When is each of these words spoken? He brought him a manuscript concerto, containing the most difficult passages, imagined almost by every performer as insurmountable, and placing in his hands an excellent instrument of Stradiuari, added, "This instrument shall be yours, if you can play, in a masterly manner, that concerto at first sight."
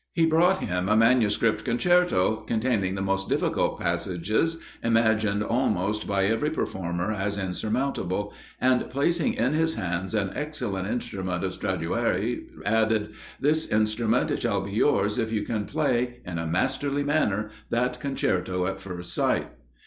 He 0.13 0.25
brought 0.25 0.63
him 0.63 0.89
a 0.89 0.97
manuscript 0.97 1.63
concerto, 1.63 2.37
containing 2.37 2.95
the 2.95 3.03
most 3.03 3.29
difficult 3.29 3.79
passages, 3.79 4.59
imagined 4.81 5.43
almost 5.43 6.07
by 6.07 6.25
every 6.25 6.49
performer 6.49 7.11
as 7.11 7.37
insurmountable, 7.37 8.33
and 8.59 8.89
placing 8.89 9.35
in 9.35 9.53
his 9.53 9.75
hands 9.75 10.15
an 10.15 10.31
excellent 10.33 10.87
instrument 10.87 11.43
of 11.43 11.53
Stradiuari, 11.53 12.47
added, 12.65 13.11
"This 13.39 13.67
instrument 13.67 14.39
shall 14.41 14.61
be 14.61 14.71
yours, 14.71 15.19
if 15.19 15.31
you 15.31 15.43
can 15.43 15.65
play, 15.65 16.21
in 16.25 16.39
a 16.39 16.47
masterly 16.47 17.03
manner, 17.03 17.51
that 17.69 17.99
concerto 17.99 18.65
at 18.65 18.81
first 18.81 19.13
sight." 19.13 19.51